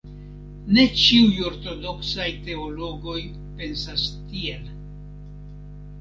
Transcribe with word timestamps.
Ne 0.77 0.85
ĉiuj 1.01 1.35
ortodoksaj 1.49 2.27
teologoj 2.47 3.21
pensas 3.61 4.11
tiel. 4.33 4.69